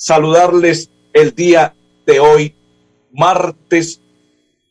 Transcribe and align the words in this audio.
saludarles 0.00 0.90
el 1.12 1.34
día 1.34 1.74
de 2.06 2.20
hoy, 2.20 2.54
martes 3.12 4.00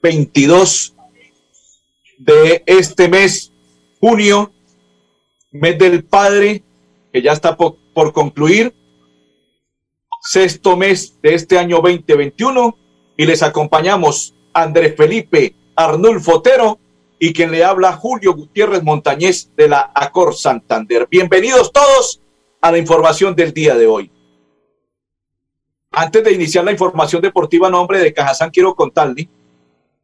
22 0.01 0.95
de 2.17 2.63
este 2.65 3.07
mes, 3.07 3.53
junio, 3.99 4.51
mes 5.51 5.77
del 5.77 6.03
Padre, 6.03 6.63
que 7.13 7.21
ya 7.21 7.33
está 7.33 7.55
por, 7.55 7.77
concluir, 8.11 8.73
sexto 10.23 10.75
mes 10.75 11.21
de 11.21 11.35
este 11.35 11.59
año 11.59 11.75
2021, 11.75 12.75
y 13.15 13.25
les 13.27 13.43
acompañamos 13.43 14.33
Andrés 14.51 14.95
Felipe 14.97 15.53
Arnulfo 15.75 16.37
Otero 16.37 16.79
y 17.19 17.33
quien 17.33 17.51
le 17.51 17.63
habla 17.63 17.93
Julio 17.93 18.33
Gutiérrez 18.33 18.81
Montañez 18.81 19.51
de 19.55 19.67
la 19.67 19.91
Acor 19.93 20.33
Santander. 20.33 21.07
Bienvenidos 21.07 21.71
todos 21.71 22.19
a 22.61 22.71
la 22.71 22.79
información 22.79 23.35
del 23.35 23.53
día 23.53 23.75
de 23.75 23.85
hoy. 23.85 24.11
Antes 25.91 26.23
de 26.23 26.33
iniciar 26.33 26.63
la 26.63 26.71
información 26.71 27.21
deportiva 27.21 27.67
a 27.67 27.71
nombre 27.71 27.99
de 27.99 28.13
Cajazán, 28.13 28.51
quiero 28.51 28.75
contarle, 28.75 29.27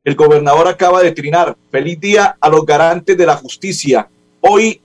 el 0.03 0.15
gobernador 0.15 0.67
acaba 0.67 1.01
de 1.01 1.11
trinar. 1.11 1.57
Feliz 1.71 1.99
día 1.99 2.37
a 2.39 2.49
los 2.49 2.65
garantes 2.65 3.17
de 3.17 3.25
la 3.25 3.35
justicia. 3.35 4.09
Hoy 4.41 4.81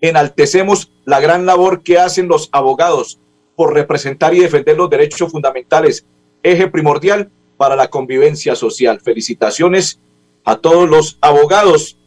enaltecemos 0.00 0.90
la 1.04 1.20
gran 1.20 1.46
labor 1.46 1.82
que 1.82 1.98
hacen 1.98 2.28
los 2.28 2.48
abogados 2.52 3.18
por 3.56 3.74
representar 3.74 4.34
y 4.34 4.40
defender 4.40 4.76
los 4.76 4.90
derechos 4.90 5.30
fundamentales, 5.30 6.06
eje 6.42 6.68
primordial 6.68 7.30
para 7.56 7.76
la 7.76 7.88
convivencia 7.88 8.54
social. 8.54 9.00
Felicitaciones 9.00 9.98
a 10.44 10.56
todos 10.56 10.88
los 10.88 11.18
abogados. 11.20 11.98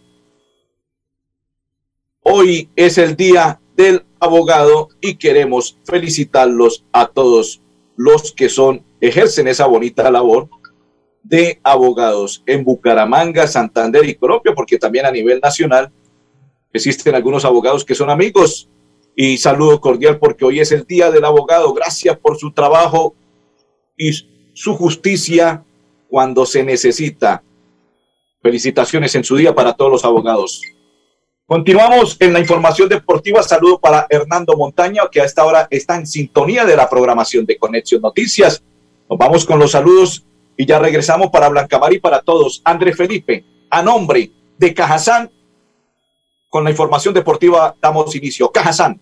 Hoy 2.21 2.69
es 2.75 2.97
el 2.97 3.15
día 3.15 3.59
del 3.75 4.05
abogado 4.19 4.89
y 5.01 5.15
queremos 5.15 5.77
felicitarlos 5.85 6.83
a 6.91 7.07
todos 7.07 7.61
los 7.95 8.31
que 8.31 8.49
son, 8.49 8.83
ejercen 8.99 9.47
esa 9.47 9.65
bonita 9.67 10.09
labor 10.11 10.49
de 11.23 11.59
abogados 11.63 12.43
en 12.45 12.63
Bucaramanga, 12.63 13.47
Santander 13.47 14.07
y 14.07 14.15
Colombia, 14.15 14.53
porque 14.53 14.77
también 14.77 15.05
a 15.05 15.11
nivel 15.11 15.39
nacional 15.41 15.91
existen 16.71 17.15
algunos 17.15 17.45
abogados 17.45 17.83
que 17.83 17.95
son 17.95 18.09
amigos. 18.09 18.69
Y 19.15 19.37
saludo 19.37 19.79
cordial 19.79 20.19
porque 20.19 20.43
hoy 20.43 20.59
es 20.59 20.71
el 20.71 20.85
Día 20.85 21.09
del 21.09 21.23
Abogado. 21.23 21.73
Gracias 21.73 22.17
por 22.17 22.37
su 22.37 22.51
trabajo 22.51 23.15
y 23.97 24.11
su 24.53 24.75
justicia 24.75 25.63
cuando 26.09 26.45
se 26.45 26.63
necesita. 26.63 27.41
Felicitaciones 28.41 29.15
en 29.15 29.23
su 29.23 29.37
día 29.37 29.55
para 29.55 29.73
todos 29.73 29.91
los 29.91 30.05
abogados. 30.05 30.61
Continuamos 31.47 32.17
en 32.19 32.33
la 32.33 32.39
información 32.39 32.89
deportiva. 32.89 33.43
Saludo 33.43 33.77
para 33.77 34.07
Hernando 34.09 34.57
Montaña, 34.57 35.03
que 35.11 35.21
a 35.21 35.25
esta 35.25 35.45
hora 35.45 35.67
está 35.69 35.95
en 35.95 36.07
sintonía 36.07 36.65
de 36.65 36.75
la 36.75 36.89
programación 36.89 37.45
de 37.45 37.57
Conexión 37.59 38.01
Noticias. 38.01 38.63
Nos 39.07 39.19
vamos 39.19 39.45
con 39.45 39.59
los 39.59 39.71
saludos 39.71 40.25
y 40.57 40.65
ya 40.65 40.79
regresamos 40.79 41.29
para 41.29 41.49
Blancamar 41.49 41.93
y 41.93 41.99
para 41.99 42.21
todos. 42.21 42.63
André 42.65 42.93
Felipe, 42.93 43.45
a 43.69 43.83
nombre 43.83 44.31
de 44.57 44.73
Cajazán, 44.73 45.29
con 46.49 46.63
la 46.63 46.71
información 46.71 47.13
deportiva 47.13 47.75
damos 47.79 48.15
inicio. 48.15 48.51
Cajazán. 48.51 48.99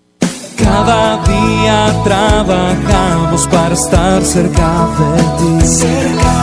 Cada 0.57 1.23
día 1.23 2.03
trabajamos 2.03 3.47
para 3.47 3.73
estar 3.73 4.21
cerca 4.21 4.89
de. 5.39 5.65
Cerca 5.65 6.42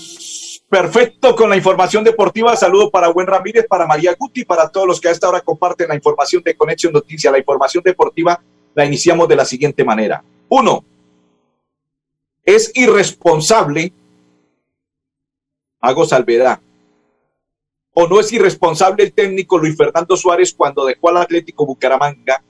perfecto 0.71 1.35
con 1.35 1.49
la 1.49 1.57
información 1.57 2.01
deportiva. 2.01 2.55
Saludo 2.55 2.89
para 2.89 3.09
Buen 3.09 3.27
Ramírez, 3.27 3.67
para 3.67 3.85
María 3.85 4.15
Guti, 4.17 4.45
para 4.45 4.69
todos 4.69 4.87
los 4.87 5.01
que 5.01 5.09
a 5.09 5.11
esta 5.11 5.27
hora 5.27 5.41
comparten 5.41 5.89
la 5.89 5.95
información 5.95 6.41
de 6.43 6.55
Conexión 6.55 6.93
Noticia. 6.93 7.29
La 7.29 7.39
información 7.39 7.83
deportiva 7.83 8.41
la 8.73 8.85
iniciamos 8.85 9.27
de 9.27 9.35
la 9.35 9.43
siguiente 9.43 9.83
manera. 9.83 10.23
Uno, 10.47 10.85
es 12.45 12.71
irresponsable, 12.73 13.91
hago 15.81 16.05
salvedad, 16.05 16.61
o 17.93 18.07
no 18.07 18.21
es 18.21 18.31
irresponsable 18.31 19.03
el 19.03 19.11
técnico 19.11 19.57
Luis 19.57 19.75
Fernando 19.75 20.15
Suárez 20.15 20.53
cuando 20.53 20.85
dejó 20.85 21.09
al 21.09 21.17
Atlético 21.17 21.65
Bucaramanga 21.65 22.41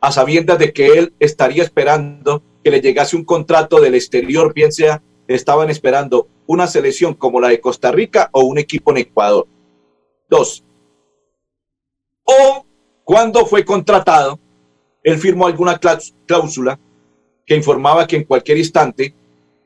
a 0.00 0.12
sabiendas 0.12 0.60
de 0.60 0.72
que 0.72 0.96
él 0.96 1.12
estaría 1.18 1.64
esperando 1.64 2.40
que 2.62 2.70
le 2.70 2.80
llegase 2.80 3.16
un 3.16 3.24
contrato 3.24 3.80
del 3.80 3.96
exterior, 3.96 4.54
bien 4.54 4.70
sea 4.70 5.02
estaban 5.28 5.70
esperando 5.70 6.28
una 6.46 6.66
selección 6.66 7.14
como 7.14 7.40
la 7.40 7.48
de 7.48 7.60
Costa 7.60 7.90
Rica 7.90 8.28
o 8.32 8.42
un 8.44 8.58
equipo 8.58 8.90
en 8.90 8.98
Ecuador. 8.98 9.46
Dos, 10.28 10.64
o 12.24 12.64
cuando 13.04 13.44
fue 13.46 13.64
contratado, 13.64 14.38
él 15.02 15.18
firmó 15.18 15.46
alguna 15.46 15.78
cláusula 16.26 16.78
que 17.46 17.54
informaba 17.54 18.06
que 18.06 18.16
en 18.16 18.24
cualquier 18.24 18.58
instante 18.58 19.14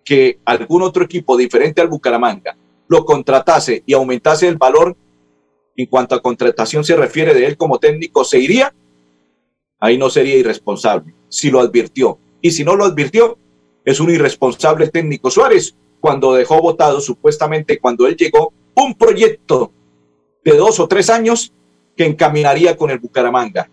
que 0.05 0.41
algún 0.45 0.83
otro 0.83 1.05
equipo 1.05 1.37
diferente 1.37 1.81
al 1.81 1.89
Bucaramanga 1.89 2.57
lo 2.89 3.05
contratase 3.05 3.83
y 3.87 3.93
aumentase 3.93 4.49
el 4.49 4.57
valor 4.57 4.97
en 5.77 5.87
cuanto 5.87 6.17
a 6.17 6.23
contratación 6.23 6.83
se 6.83 6.97
refiere 6.97 7.35
de 7.35 7.47
él 7.47 7.57
como 7.57 7.79
técnico, 7.79 8.25
se 8.25 8.41
iría, 8.41 8.75
ahí 9.79 9.97
no 9.97 10.11
sería 10.11 10.35
irresponsable, 10.35 11.15
si 11.29 11.51
lo 11.51 11.61
advirtió. 11.61 12.19
Y 12.41 12.51
si 12.51 12.65
no 12.65 12.75
lo 12.75 12.85
advirtió, 12.85 13.39
es 13.89 14.01
un 14.01 14.11
irresponsable 14.11 14.89
técnico 14.89 15.31
Suárez, 15.31 15.75
cuando 15.99 16.35
dejó 16.35 16.61
votado 16.61 17.01
supuestamente 17.01 17.79
cuando 17.79 18.07
él 18.07 18.17
llegó 18.17 18.53
un 18.75 18.95
proyecto 18.95 19.73
de 20.45 20.57
dos 20.59 20.79
o 20.79 20.87
tres 20.87 21.09
años 21.09 21.55
que 21.97 22.05
encaminaría 22.05 22.77
con 22.77 22.91
el 22.91 22.99
Bucaramanga. 22.99 23.71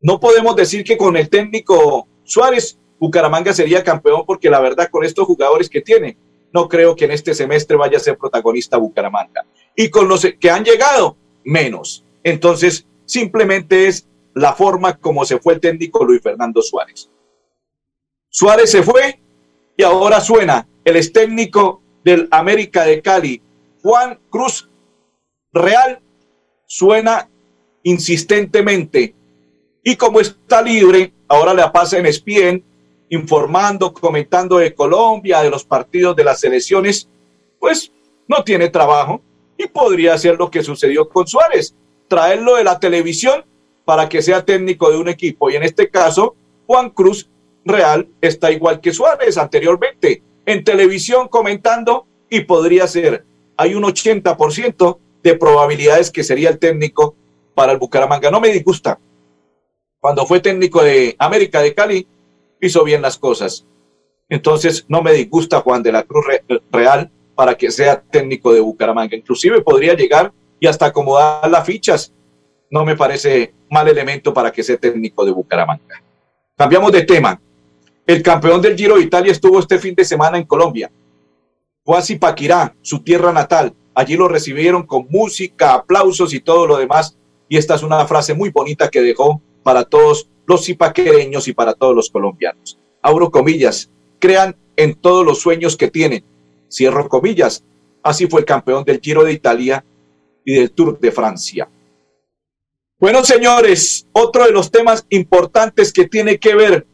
No 0.00 0.18
podemos 0.18 0.56
decir 0.56 0.82
que 0.82 0.98
con 0.98 1.16
el 1.16 1.30
técnico 1.30 2.08
Suárez 2.24 2.76
Bucaramanga 2.98 3.52
sería 3.52 3.84
campeón 3.84 4.24
porque 4.26 4.50
la 4.50 4.58
verdad 4.58 4.88
con 4.90 5.04
estos 5.04 5.26
jugadores 5.26 5.70
que 5.70 5.80
tiene, 5.80 6.16
no 6.52 6.68
creo 6.68 6.96
que 6.96 7.04
en 7.04 7.12
este 7.12 7.32
semestre 7.32 7.76
vaya 7.76 7.98
a 7.98 8.00
ser 8.00 8.18
protagonista 8.18 8.78
Bucaramanga. 8.78 9.46
Y 9.76 9.90
con 9.90 10.08
los 10.08 10.26
que 10.40 10.50
han 10.50 10.64
llegado, 10.64 11.16
menos. 11.44 12.04
Entonces, 12.24 12.84
simplemente 13.04 13.86
es 13.86 14.08
la 14.34 14.54
forma 14.54 14.98
como 14.98 15.24
se 15.24 15.38
fue 15.38 15.54
el 15.54 15.60
técnico 15.60 16.04
Luis 16.04 16.20
Fernando 16.20 16.60
Suárez. 16.62 17.08
Suárez 18.28 18.70
se 18.70 18.82
fue 18.82 19.19
y 19.80 19.82
ahora 19.82 20.20
suena 20.20 20.68
el 20.84 20.96
ex 20.96 21.10
técnico 21.10 21.80
del 22.04 22.28
América 22.30 22.84
de 22.84 23.00
Cali, 23.00 23.40
Juan 23.82 24.20
Cruz 24.28 24.68
Real, 25.54 26.02
suena 26.66 27.30
insistentemente. 27.82 29.14
Y 29.82 29.96
como 29.96 30.20
está 30.20 30.60
libre, 30.60 31.14
ahora 31.28 31.54
le 31.54 31.66
pasa 31.70 31.96
en 31.96 32.04
ESPN 32.04 32.62
informando, 33.08 33.94
comentando 33.94 34.58
de 34.58 34.74
Colombia, 34.74 35.40
de 35.40 35.48
los 35.48 35.64
partidos 35.64 36.14
de 36.14 36.24
las 36.24 36.44
elecciones, 36.44 37.08
pues 37.58 37.90
no 38.28 38.44
tiene 38.44 38.68
trabajo 38.68 39.22
y 39.56 39.66
podría 39.66 40.18
ser 40.18 40.36
lo 40.36 40.50
que 40.50 40.62
sucedió 40.62 41.08
con 41.08 41.26
Suárez, 41.26 41.74
traerlo 42.06 42.56
de 42.56 42.64
la 42.64 42.78
televisión 42.78 43.46
para 43.86 44.10
que 44.10 44.20
sea 44.20 44.44
técnico 44.44 44.90
de 44.90 44.98
un 44.98 45.08
equipo. 45.08 45.48
Y 45.48 45.56
en 45.56 45.62
este 45.62 45.88
caso, 45.88 46.34
Juan 46.66 46.90
Cruz 46.90 47.30
Real 47.64 48.08
está 48.20 48.50
igual 48.50 48.80
que 48.80 48.92
Suárez 48.92 49.36
anteriormente, 49.38 50.22
en 50.46 50.64
televisión 50.64 51.28
comentando 51.28 52.06
y 52.28 52.40
podría 52.40 52.86
ser, 52.86 53.24
hay 53.56 53.74
un 53.74 53.84
80% 53.84 54.98
de 55.22 55.34
probabilidades 55.34 56.10
que 56.10 56.24
sería 56.24 56.48
el 56.48 56.58
técnico 56.58 57.14
para 57.54 57.72
el 57.72 57.78
Bucaramanga. 57.78 58.30
No 58.30 58.40
me 58.40 58.48
disgusta. 58.48 58.98
Cuando 60.00 60.26
fue 60.26 60.40
técnico 60.40 60.82
de 60.82 61.14
América 61.18 61.60
de 61.60 61.74
Cali, 61.74 62.06
hizo 62.60 62.84
bien 62.84 63.02
las 63.02 63.18
cosas. 63.18 63.66
Entonces, 64.28 64.86
no 64.88 65.02
me 65.02 65.12
disgusta 65.12 65.60
Juan 65.60 65.82
de 65.82 65.92
la 65.92 66.04
Cruz 66.04 66.24
Real 66.70 67.10
para 67.34 67.54
que 67.54 67.70
sea 67.70 68.00
técnico 68.00 68.52
de 68.52 68.60
Bucaramanga. 68.60 69.16
Inclusive 69.16 69.60
podría 69.60 69.94
llegar 69.94 70.32
y 70.58 70.66
hasta 70.66 70.86
acomodar 70.86 71.50
las 71.50 71.66
fichas. 71.66 72.12
No 72.70 72.84
me 72.84 72.96
parece 72.96 73.52
mal 73.68 73.88
elemento 73.88 74.32
para 74.32 74.52
que 74.52 74.62
sea 74.62 74.76
técnico 74.76 75.24
de 75.24 75.32
Bucaramanga. 75.32 76.02
Cambiamos 76.56 76.92
de 76.92 77.02
tema. 77.02 77.40
El 78.10 78.24
campeón 78.24 78.60
del 78.60 78.76
Giro 78.76 78.96
de 78.96 79.02
Italia 79.02 79.30
estuvo 79.30 79.60
este 79.60 79.78
fin 79.78 79.94
de 79.94 80.04
semana 80.04 80.36
en 80.36 80.42
Colombia. 80.42 80.90
Fue 81.84 81.96
a 81.96 82.02
Zipaquirá, 82.02 82.74
su 82.82 83.04
tierra 83.04 83.32
natal. 83.32 83.72
Allí 83.94 84.16
lo 84.16 84.26
recibieron 84.26 84.82
con 84.82 85.06
música, 85.08 85.74
aplausos 85.74 86.34
y 86.34 86.40
todo 86.40 86.66
lo 86.66 86.76
demás. 86.76 87.16
Y 87.48 87.56
esta 87.56 87.76
es 87.76 87.84
una 87.84 88.04
frase 88.08 88.34
muy 88.34 88.50
bonita 88.50 88.88
que 88.88 89.00
dejó 89.00 89.40
para 89.62 89.84
todos 89.84 90.28
los 90.44 90.66
zipaquereños 90.66 91.46
y 91.46 91.52
para 91.52 91.72
todos 91.72 91.94
los 91.94 92.10
colombianos. 92.10 92.80
Abro 93.00 93.30
comillas, 93.30 93.88
crean 94.18 94.56
en 94.74 94.96
todos 94.96 95.24
los 95.24 95.38
sueños 95.38 95.76
que 95.76 95.88
tienen. 95.88 96.24
Cierro 96.68 97.08
comillas. 97.08 97.62
Así 98.02 98.26
fue 98.26 98.40
el 98.40 98.46
campeón 98.46 98.82
del 98.82 98.98
Giro 98.98 99.22
de 99.22 99.34
Italia 99.34 99.84
y 100.44 100.54
del 100.54 100.72
Tour 100.72 100.98
de 100.98 101.12
Francia. 101.12 101.68
Bueno, 102.98 103.22
señores, 103.22 104.08
otro 104.10 104.46
de 104.46 104.50
los 104.50 104.68
temas 104.68 105.06
importantes 105.10 105.92
que 105.92 106.08
tiene 106.08 106.40
que 106.40 106.56
ver 106.56 106.88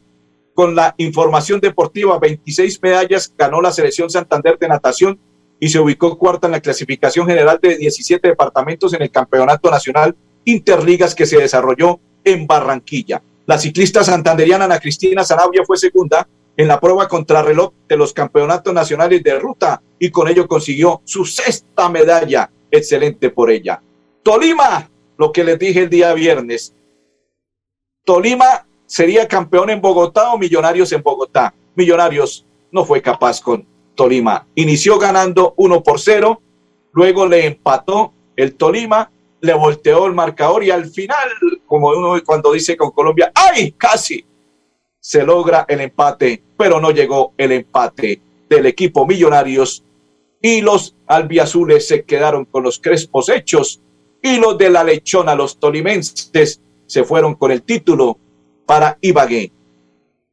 con 0.57 0.73
la 0.73 0.95
información 0.97 1.59
deportiva, 1.59 2.17
26 2.17 2.81
medallas 2.81 3.31
ganó 3.37 3.61
la 3.61 3.71
selección 3.71 4.09
Santander 4.09 4.57
de 4.57 4.67
natación 4.67 5.19
y 5.59 5.69
se 5.69 5.77
ubicó 5.79 6.17
cuarta 6.17 6.47
en 6.47 6.53
la 6.53 6.61
clasificación 6.61 7.27
general 7.27 7.59
de 7.61 7.77
17 7.77 8.27
departamentos 8.27 8.91
en 8.95 9.03
el 9.03 9.11
Campeonato 9.11 9.69
Nacional 9.69 10.15
Interligas 10.45 11.13
que 11.13 11.27
se 11.27 11.37
desarrolló 11.37 11.99
en 12.23 12.47
Barranquilla. 12.47 13.21
La 13.45 13.59
ciclista 13.59 14.03
santanderiana 14.03 14.65
Ana 14.65 14.79
Cristina 14.79 15.23
Zanabria 15.23 15.61
fue 15.63 15.77
segunda 15.77 16.27
en 16.57 16.67
la 16.67 16.79
prueba 16.79 17.07
contrarreloj 17.07 17.73
de 17.87 17.95
los 17.95 18.11
campeonatos 18.11 18.73
nacionales 18.73 19.21
de 19.21 19.37
ruta 19.37 19.79
y 19.99 20.09
con 20.09 20.27
ello 20.27 20.47
consiguió 20.47 21.01
su 21.05 21.23
sexta 21.23 21.87
medalla. 21.87 22.49
Excelente 22.71 23.29
por 23.29 23.51
ella. 23.51 23.79
Tolima, 24.23 24.89
lo 25.19 25.31
que 25.31 25.43
les 25.43 25.59
dije 25.59 25.81
el 25.81 25.89
día 25.91 26.15
viernes. 26.15 26.73
Tolima 28.03 28.65
sería 28.87 29.27
campeón 29.27 29.69
en 29.69 29.81
Bogotá 29.81 30.33
o 30.33 30.37
Millonarios 30.39 30.91
en 30.91 31.03
Bogotá. 31.03 31.53
Millonarios 31.75 32.45
no 32.71 32.83
fue 32.83 33.01
capaz 33.01 33.39
con 33.41 33.67
Tolima. 33.93 34.47
Inició 34.55 34.97
ganando 34.97 35.53
1 35.57 35.83
por 35.83 35.99
0, 35.99 36.41
luego 36.93 37.27
le 37.27 37.45
empató 37.45 38.13
el 38.35 38.55
Tolima, 38.55 39.11
le 39.41 39.53
volteó 39.53 40.07
el 40.07 40.13
marcador 40.13 40.63
y 40.63 40.71
al 40.71 40.85
final, 40.85 41.29
como 41.67 41.89
uno 41.89 42.19
cuando 42.25 42.53
dice 42.53 42.75
con 42.75 42.91
Colombia, 42.91 43.31
¡ay! 43.35 43.73
Casi 43.73 44.25
se 44.99 45.23
logra 45.23 45.65
el 45.67 45.81
empate, 45.81 46.41
pero 46.57 46.81
no 46.81 46.91
llegó 46.91 47.33
el 47.37 47.51
empate 47.51 48.21
del 48.49 48.65
equipo 48.65 49.05
Millonarios 49.05 49.83
y 50.41 50.61
los 50.61 50.95
albiazules 51.07 51.87
se 51.87 52.03
quedaron 52.03 52.45
con 52.45 52.63
los 52.63 52.79
crespos 52.79 53.29
hechos 53.29 53.81
y 54.21 54.37
los 54.37 54.57
de 54.57 54.69
la 54.69 54.83
lechona, 54.83 55.35
los 55.35 55.59
tolimenses, 55.59 56.61
se 56.85 57.03
fueron 57.03 57.35
con 57.35 57.51
el 57.51 57.63
título 57.63 58.17
para 58.67 58.99
Ibagué. 59.01 59.51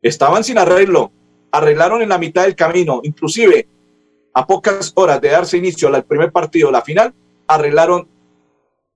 Estaban 0.03 0.45
sin 0.45 0.59
arreglo, 0.59 1.11
arreglaron 1.51 2.03
en 2.03 2.11
la 2.11 2.19
mitad 2.19 2.43
del 2.43 2.55
camino, 2.55 3.01
inclusive 3.03 3.67
a 4.35 4.47
pocas 4.47 4.93
horas 4.97 5.21
de 5.23 5.31
darse 5.31 5.57
inicio 5.57 5.89
al 5.89 6.05
primer 6.05 6.31
partido, 6.31 6.71
la 6.71 6.83
final, 6.83 7.15
arreglaron 7.47 8.07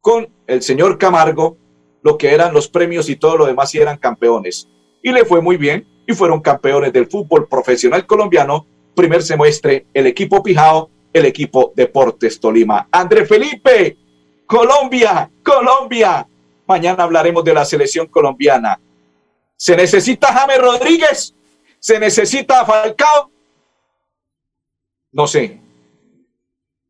con 0.03 0.29
el 0.47 0.63
señor 0.63 0.99
Camargo 0.99 1.57
lo 2.03 2.19
que 2.19 2.35
eran 2.35 2.53
los 2.53 2.69
premios 2.69 3.09
y 3.09 3.17
todo 3.17 3.39
lo 3.39 3.47
demás 3.47 3.75
y 3.75 3.79
eran 3.79 3.97
campeones 3.97 4.69
y 5.03 5.13
le 5.13 5.25
fue 5.25 5.41
muy 5.41 5.57
bien 5.57 5.87
y 6.07 6.13
fueron 6.13 6.41
campeones 6.41 6.93
del 6.93 7.07
fútbol 7.07 7.49
profesional 7.49 8.07
colombiano. 8.07 8.67
Primer 8.95 9.23
semestre, 9.23 9.87
el 9.95 10.07
equipo 10.07 10.43
Pijao, 10.43 10.91
el 11.13 11.27
equipo 11.27 11.73
Deportes 11.77 12.41
Tolima. 12.41 12.89
André 12.91 13.27
Felipe, 13.27 13.97
Colombia, 14.47 15.31
Colombia. 15.43 16.27
Mañana 16.67 17.05
hablaremos 17.05 17.45
de 17.45 17.55
la 17.55 17.65
selección 17.65 18.07
colombiana. 18.07 18.81
¿Se 19.59 19.77
necesita 19.77 20.33
James 20.33 20.59
Rodríguez? 20.59 21.35
¿Se 21.81 21.99
necesita 21.99 22.65
Falcao? 22.65 23.31
No 25.11 25.27
sé. 25.27 25.59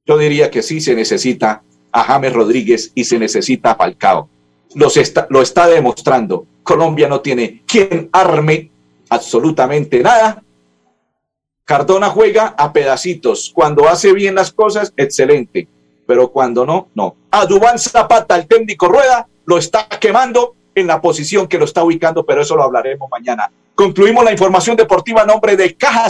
Yo 0.05 0.19
diría 0.19 0.50
que 0.50 0.62
sí 0.62 0.81
se 0.82 0.94
necesita 0.94 1.62
a 1.91 2.05
James 2.05 2.32
Rodríguez 2.35 2.93
y 2.94 3.05
se 3.05 3.19
necesita 3.19 3.70
a 3.70 3.76
Falcao. 3.76 4.29
Los 4.75 4.99
está, 4.99 5.26
lo 5.31 5.41
está 5.41 5.67
demostrando. 5.67 6.44
Colombia 6.62 7.09
no 7.09 7.23
tiene 7.23 7.62
quien 7.67 8.11
arme 8.12 8.71
absolutamente 9.09 10.03
nada. 10.03 10.43
Cardona 11.64 12.11
juega 12.11 12.49
a 12.49 12.71
pedacitos. 12.71 13.50
Cuando 13.55 13.88
hace 13.88 14.12
bien 14.12 14.35
las 14.35 14.53
cosas, 14.53 14.93
excelente. 14.94 15.69
Pero 16.06 16.31
cuando 16.31 16.67
no, 16.67 16.88
no. 16.94 17.17
A 17.31 17.47
Dubán 17.47 17.79
Zapata, 17.79 18.37
el 18.37 18.47
técnico 18.47 18.88
Rueda, 18.88 19.26
lo 19.47 19.56
está 19.56 19.88
quemando 19.88 20.55
en 20.79 20.87
la 20.87 21.01
posición 21.01 21.47
que 21.47 21.59
lo 21.59 21.65
está 21.65 21.83
ubicando, 21.83 22.25
pero 22.25 22.43
eso 22.43 22.57
lo 22.57 22.63
hablaremos 22.63 23.09
mañana. 23.11 23.51
Concluimos 23.75 24.25
la 24.25 24.33
información 24.33 24.77
deportiva 24.77 25.23
a 25.23 25.25
nombre 25.25 25.57
de 25.57 25.77
Caja 25.77 26.09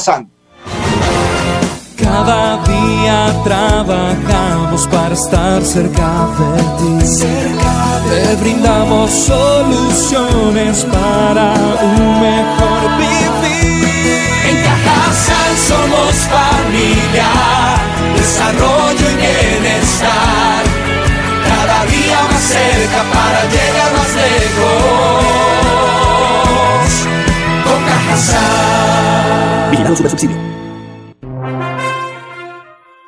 Cada 1.97 2.65
día 2.65 3.43
trabajamos 3.44 4.87
para 4.88 5.15
estar 5.15 5.62
cerca 5.62 6.29
de 6.38 7.00
ti. 7.00 7.06
Cerca 7.06 8.00
te 8.09 8.37
brindamos 8.37 9.11
soluciones 9.11 10.85
para 10.85 11.53
un 11.82 12.21
mejor 12.21 12.99
vivir. 12.99 13.88
En 14.49 14.56
Cajasal 14.64 15.56
somos 15.56 16.14
familia, 16.29 17.29
desarrollo 18.17 19.11
y 19.11 19.17
bienestar. 19.17 20.57
Cerca 22.49 23.05
para 23.12 23.45
llegar 23.45 23.93
más 23.93 24.15
lejos. 24.15 25.27
Con 27.62 27.79
Cajasal. 27.85 29.71
Vigilando 29.71 29.97
su 29.97 30.09
subsidio. 30.09 30.37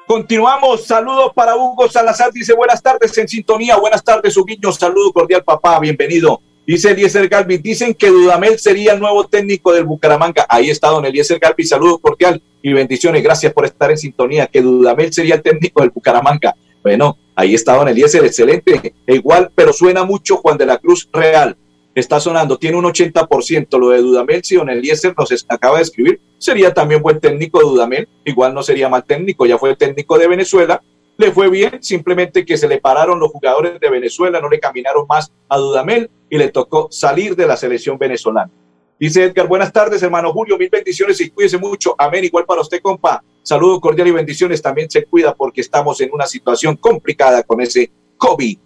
Continuamos. 0.06 0.84
Saludos 0.84 1.32
para 1.34 1.56
Hugo 1.56 1.88
Salazar. 1.88 2.30
Dice 2.32 2.52
buenas 2.52 2.82
tardes 2.82 3.16
en 3.16 3.28
sintonía. 3.28 3.78
Buenas 3.78 4.04
tardes, 4.04 4.36
Huguiño. 4.36 4.72
Saludo 4.72 5.10
cordial, 5.10 5.42
papá. 5.42 5.80
Bienvenido. 5.80 6.42
Dice 6.66 6.90
Eliezer 6.90 7.26
Galvi. 7.26 7.56
Dicen 7.56 7.94
que 7.94 8.08
Dudamel 8.08 8.58
sería 8.58 8.92
el 8.92 9.00
nuevo 9.00 9.26
técnico 9.26 9.72
del 9.72 9.84
Bucaramanga. 9.84 10.44
Ahí 10.50 10.68
está 10.68 10.88
don 10.88 11.06
Eliezer 11.06 11.38
Galvi. 11.38 11.64
Saludo 11.64 11.98
cordial 11.98 12.42
y 12.60 12.74
bendiciones. 12.74 13.22
Gracias 13.22 13.54
por 13.54 13.64
estar 13.64 13.90
en 13.90 13.96
sintonía. 13.96 14.46
Que 14.48 14.60
Dudamel 14.60 15.10
sería 15.14 15.36
el 15.36 15.42
técnico 15.42 15.80
del 15.80 15.88
Bucaramanga. 15.88 16.54
Bueno, 16.82 17.16
ahí 17.40 17.54
está 17.54 17.76
don 17.76 17.88
Eliezer. 17.88 18.24
Excelente. 18.24 18.94
igual, 19.06 19.50
pero 19.54 19.72
suena 19.72 20.04
mucho 20.04 20.36
Juan 20.36 20.58
de 20.58 20.66
la 20.66 20.78
Cruz 20.78 21.08
Real 21.12 21.56
está 21.94 22.20
sonando, 22.20 22.58
tiene 22.58 22.76
un 22.76 22.84
80%. 22.84 23.78
Lo 23.78 23.90
de 23.90 23.98
Dudamel, 23.98 24.44
si 24.44 24.56
Don 24.56 24.70
Eliezer 24.70 25.14
nos 25.16 25.46
acaba 25.48 25.78
de 25.78 25.82
escribir, 25.82 26.20
sería 26.38 26.72
también 26.72 27.02
buen 27.02 27.20
técnico 27.20 27.60
Dudamel, 27.60 28.08
igual 28.24 28.54
no 28.54 28.62
sería 28.62 28.88
mal 28.88 29.04
técnico, 29.04 29.46
ya 29.46 29.58
fue 29.58 29.70
el 29.70 29.76
técnico 29.76 30.18
de 30.18 30.28
Venezuela, 30.28 30.82
le 31.16 31.32
fue 31.32 31.50
bien, 31.50 31.82
simplemente 31.82 32.46
que 32.46 32.56
se 32.56 32.66
le 32.66 32.78
pararon 32.78 33.20
los 33.20 33.30
jugadores 33.30 33.78
de 33.78 33.90
Venezuela, 33.90 34.40
no 34.40 34.48
le 34.48 34.58
caminaron 34.58 35.06
más 35.06 35.30
a 35.48 35.58
Dudamel 35.58 36.10
y 36.30 36.38
le 36.38 36.48
tocó 36.48 36.88
salir 36.90 37.36
de 37.36 37.46
la 37.46 37.56
selección 37.56 37.98
venezolana. 37.98 38.50
Dice 38.98 39.24
Edgar, 39.24 39.46
buenas 39.46 39.72
tardes, 39.72 40.02
hermano 40.02 40.32
Julio, 40.32 40.56
mil 40.56 40.68
bendiciones 40.70 41.20
y 41.20 41.30
cuídese 41.30 41.58
mucho. 41.58 41.94
Amén, 41.98 42.24
igual 42.24 42.44
para 42.44 42.60
usted, 42.60 42.80
compa. 42.80 43.22
Saludo 43.42 43.80
cordial 43.80 44.08
y 44.08 44.12
bendiciones. 44.12 44.60
También 44.60 44.90
se 44.90 45.04
cuida 45.04 45.34
porque 45.34 45.60
estamos 45.60 46.00
en 46.00 46.10
una 46.12 46.26
situación 46.26 46.76
complicada 46.76 47.42
con 47.42 47.60
ese 47.60 47.90
COVID. 48.16 48.58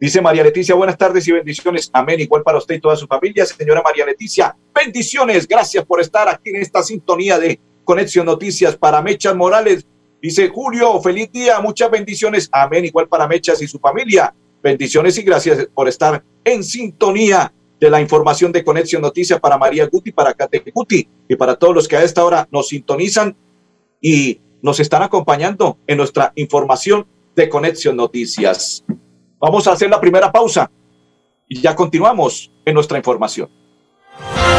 Dice 0.00 0.20
María 0.20 0.44
Leticia, 0.44 0.76
buenas 0.76 0.96
tardes 0.96 1.26
y 1.26 1.32
bendiciones. 1.32 1.90
Amén. 1.92 2.20
Igual 2.20 2.42
para 2.42 2.58
usted 2.58 2.76
y 2.76 2.80
toda 2.80 2.94
su 2.94 3.06
familia. 3.06 3.44
Señora 3.46 3.82
María 3.82 4.06
Leticia, 4.06 4.56
bendiciones. 4.72 5.48
Gracias 5.48 5.84
por 5.84 6.00
estar 6.00 6.28
aquí 6.28 6.50
en 6.50 6.56
esta 6.56 6.82
sintonía 6.82 7.38
de 7.38 7.58
Conexión 7.84 8.26
Noticias 8.26 8.76
para 8.76 9.02
Mechas 9.02 9.34
Morales. 9.34 9.86
Dice 10.22 10.48
Julio, 10.48 11.00
feliz 11.00 11.32
día, 11.32 11.58
muchas 11.60 11.90
bendiciones. 11.90 12.48
Amén. 12.52 12.84
Igual 12.84 13.08
para 13.08 13.26
Mechas 13.26 13.60
y 13.62 13.66
su 13.66 13.78
familia. 13.78 14.32
Bendiciones 14.62 15.18
y 15.18 15.22
gracias 15.22 15.66
por 15.74 15.88
estar 15.88 16.22
en 16.44 16.62
sintonía 16.62 17.52
de 17.80 17.90
la 17.90 18.00
información 18.00 18.52
de 18.52 18.64
Conexión 18.64 19.02
Noticias 19.02 19.40
para 19.40 19.58
María 19.58 19.86
Guti, 19.86 20.12
para 20.12 20.34
Kate 20.34 20.62
Guti 20.72 21.08
y 21.28 21.36
para 21.36 21.56
todos 21.56 21.74
los 21.74 21.88
que 21.88 21.96
a 21.96 22.02
esta 22.02 22.24
hora 22.24 22.48
nos 22.50 22.68
sintonizan 22.68 23.36
y 24.00 24.40
nos 24.62 24.80
están 24.80 25.02
acompañando 25.02 25.78
en 25.86 25.98
nuestra 25.98 26.32
información 26.36 27.06
de 27.34 27.48
Conexión 27.48 27.96
Noticias. 27.96 28.84
Vamos 29.38 29.66
a 29.66 29.72
hacer 29.72 29.90
la 29.90 30.00
primera 30.00 30.32
pausa 30.32 30.70
y 31.48 31.60
ya 31.60 31.74
continuamos 31.74 32.52
en 32.64 32.74
nuestra 32.74 32.98
información. 32.98 33.48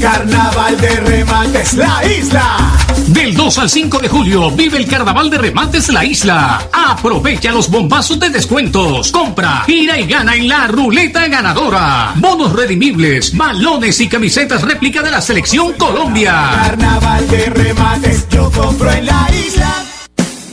Carnaval 0.00 0.80
de 0.80 0.96
Remates 0.96 1.74
La 1.74 2.02
Isla. 2.06 2.72
Del 3.08 3.34
2 3.34 3.58
al 3.58 3.68
5 3.68 3.98
de 3.98 4.08
julio 4.08 4.50
vive 4.50 4.78
el 4.78 4.86
Carnaval 4.86 5.28
de 5.28 5.36
Remates 5.36 5.90
La 5.90 6.04
Isla. 6.04 6.68
Aprovecha 6.72 7.52
los 7.52 7.70
bombazos 7.70 8.18
de 8.18 8.30
descuentos. 8.30 9.12
Compra, 9.12 9.62
gira 9.66 9.98
y 9.98 10.06
gana 10.06 10.36
en 10.36 10.48
la 10.48 10.68
ruleta 10.68 11.28
ganadora. 11.28 12.14
Bonos 12.16 12.52
redimibles, 12.52 13.36
balones 13.36 14.00
y 14.00 14.08
camisetas 14.08 14.62
réplica 14.62 15.02
de 15.02 15.10
la 15.10 15.20
selección 15.20 15.74
Colombia. 15.74 16.50
Carnaval 16.62 17.28
de 17.28 17.46
Remates 17.50 18.26
yo 18.30 18.50
compro 18.50 18.90
en 18.90 19.04
La 19.04 19.28
Isla. 19.46 19.89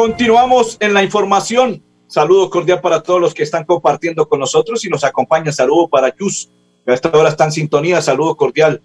Continuamos 0.00 0.78
en 0.80 0.94
la 0.94 1.02
información. 1.02 1.84
Saludo 2.06 2.48
cordial 2.48 2.80
para 2.80 3.02
todos 3.02 3.20
los 3.20 3.34
que 3.34 3.42
están 3.42 3.66
compartiendo 3.66 4.26
con 4.26 4.40
nosotros 4.40 4.82
y 4.86 4.88
nos 4.88 5.04
acompaña. 5.04 5.52
Saludo 5.52 5.88
para 5.88 6.16
Yus, 6.16 6.50
a 6.86 6.94
esta 6.94 7.10
hora 7.10 7.28
está 7.28 7.44
en 7.44 7.52
sintonía. 7.52 8.00
Saludo 8.00 8.34
cordial 8.34 8.80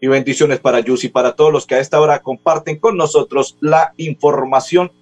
y 0.00 0.06
bendiciones 0.06 0.60
para 0.60 0.78
Yus 0.78 1.02
y 1.02 1.08
para 1.08 1.34
todos 1.34 1.52
los 1.52 1.66
que 1.66 1.74
a 1.74 1.80
esta 1.80 2.00
hora 2.00 2.22
comparten 2.22 2.78
con 2.78 2.96
nosotros 2.96 3.58
la 3.60 3.92
información 3.96 4.92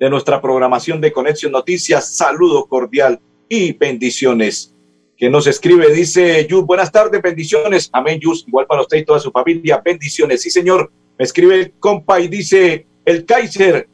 de 0.00 0.10
nuestra 0.10 0.42
programación 0.42 1.00
de 1.00 1.12
Conexión 1.12 1.52
Noticias. 1.52 2.16
Saludo 2.16 2.66
cordial 2.66 3.20
y 3.48 3.74
bendiciones. 3.74 4.74
Que 5.16 5.30
nos 5.30 5.46
escribe, 5.46 5.92
dice 5.92 6.44
Yus, 6.48 6.66
buenas 6.66 6.90
tardes, 6.90 7.22
bendiciones. 7.22 7.88
Amén, 7.92 8.18
Yus, 8.18 8.44
igual 8.48 8.66
para 8.66 8.82
usted 8.82 8.96
y 8.96 9.04
toda 9.04 9.20
su 9.20 9.30
familia, 9.30 9.80
bendiciones. 9.84 10.42
Sí, 10.42 10.50
señor. 10.50 10.90
Me 11.16 11.24
escribe 11.24 11.54
el 11.54 11.72
compa 11.78 12.18
y 12.18 12.26
dice, 12.26 12.88
el 13.04 13.24
Kaiser, 13.24 13.89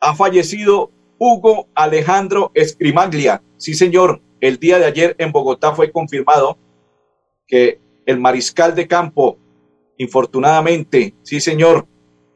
ha 0.00 0.14
fallecido 0.14 0.90
Hugo 1.18 1.68
Alejandro 1.74 2.50
Escrimaglia. 2.54 3.42
Sí, 3.58 3.74
señor, 3.74 4.22
el 4.40 4.58
día 4.58 4.78
de 4.78 4.86
ayer 4.86 5.14
en 5.18 5.32
Bogotá 5.32 5.74
fue 5.74 5.92
confirmado 5.92 6.58
que 7.46 7.78
el 8.06 8.18
mariscal 8.18 8.74
de 8.74 8.88
campo, 8.88 9.38
infortunadamente, 9.98 11.14
sí, 11.22 11.40
señor, 11.40 11.86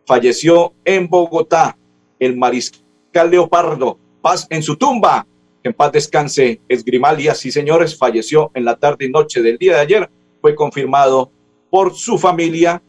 falleció 0.07 0.75
en 0.85 1.09
Bogotá. 1.09 1.79
El 2.19 2.37
mariscal 2.37 3.31
Leopardo, 3.31 3.99
paz 4.21 4.47
en 4.51 4.63
su 4.63 4.77
tumba. 4.77 5.27
En 5.63 5.73
paz 5.73 5.93
descanse, 5.93 6.61
Esgrimalia, 6.69 7.35
sí, 7.35 7.51
señores, 7.51 7.97
falleció 7.97 8.51
en 8.55 8.67
la 8.67 8.77
tarde 8.77 9.07
y 9.07 9.11
noche 9.11 9.41
del 9.41 9.57
día 9.57 9.77
de 9.77 9.81
ayer. 9.81 10.11
Fue 10.43 10.55
confirmado 10.55 11.33
por 11.71 11.95
su 11.95 12.19
familia 12.19 12.83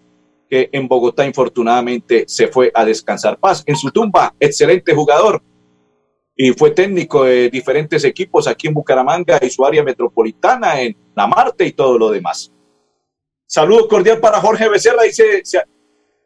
que 0.49 0.69
en 0.71 0.87
Bogotá 0.87 1.25
infortunadamente 1.25 2.25
se 2.27 2.47
fue 2.47 2.71
a 2.73 2.85
descansar. 2.85 3.37
Paz 3.39 3.63
en 3.65 3.75
su 3.75 3.91
tumba, 3.91 4.33
excelente 4.39 4.93
jugador 4.93 5.41
y 6.35 6.51
fue 6.51 6.71
técnico 6.71 7.23
de 7.23 7.49
diferentes 7.49 8.03
equipos 8.03 8.47
aquí 8.47 8.67
en 8.67 8.73
Bucaramanga 8.73 9.39
y 9.41 9.49
su 9.49 9.65
área 9.65 9.83
metropolitana, 9.83 10.81
en 10.81 10.95
La 11.15 11.27
Marte 11.27 11.65
y 11.65 11.71
todo 11.71 11.97
lo 11.97 12.11
demás. 12.11 12.51
Saludo 13.47 13.87
cordial 13.87 14.19
para 14.19 14.41
Jorge 14.41 14.67
Becerra, 14.67 15.03
dice 15.03 15.43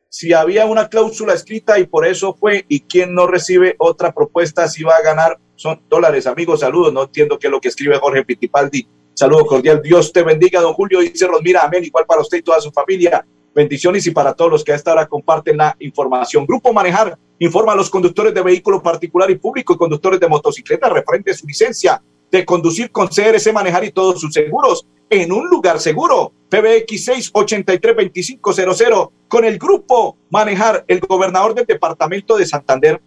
si, 0.09 0.33
había 0.33 0.65
una 0.65 0.89
cláusula 0.89 1.33
escrita 1.33 1.77
y 1.77 1.85
por 1.85 2.07
eso 2.07 2.33
fue, 2.33 2.65
y 2.67 2.81
quien 2.81 3.13
no 3.13 3.27
recibe 3.27 3.75
otra 3.77 4.11
propuesta 4.11 4.67
si 4.67 4.83
va 4.83 4.95
a 4.95 5.03
ganar 5.03 5.37
son 5.55 5.83
dólares, 5.87 6.25
amigos, 6.25 6.61
saludos, 6.61 6.91
no 6.91 7.03
entiendo 7.03 7.37
qué 7.37 7.47
es 7.47 7.51
lo 7.51 7.59
que 7.59 7.67
escribe 7.67 7.99
Jorge 7.99 8.23
Pitipaldi. 8.23 8.87
Saludo 9.13 9.45
cordial, 9.45 9.81
Dios 9.83 10.13
te 10.13 10.23
bendiga, 10.23 10.61
don 10.61 10.73
Julio, 10.73 11.01
dice 11.01 11.27
Rosmira, 11.27 11.63
amén, 11.63 11.83
igual 11.83 12.05
para 12.05 12.21
usted 12.21 12.37
y 12.37 12.41
toda 12.41 12.61
su 12.61 12.71
familia. 12.71 13.23
Bendiciones 13.53 14.05
y 14.07 14.11
para 14.11 14.33
todos 14.33 14.51
los 14.51 14.63
que 14.63 14.71
a 14.71 14.75
esta 14.75 14.93
hora 14.93 15.07
comparten 15.07 15.57
la 15.57 15.75
información. 15.79 16.45
Grupo 16.45 16.71
Manejar 16.71 17.17
informa 17.39 17.73
a 17.73 17.75
los 17.75 17.89
conductores 17.89 18.33
de 18.33 18.41
vehículo 18.41 18.81
particular 18.81 19.29
y 19.31 19.35
público 19.35 19.73
y 19.73 19.77
conductores 19.77 20.19
de 20.19 20.27
motocicleta 20.27 20.89
referente 20.89 21.31
a 21.31 21.33
su 21.33 21.47
licencia 21.47 22.01
de 22.31 22.45
conducir 22.45 22.91
con 22.91 23.07
CRC 23.07 23.51
Manejar 23.51 23.83
y 23.85 23.91
todos 23.91 24.21
sus 24.21 24.33
seguros 24.33 24.85
en 25.09 25.31
un 25.31 25.49
lugar 25.49 25.79
seguro. 25.79 26.31
PBX 26.49 27.07
683-2500 27.33 29.11
con 29.27 29.45
el 29.45 29.57
Grupo 29.57 30.17
Manejar. 30.29 30.85
El 30.87 30.99
gobernador 30.99 31.55
del 31.55 31.65
departamento 31.65 32.37
de 32.37 32.45
Santander 32.45 33.01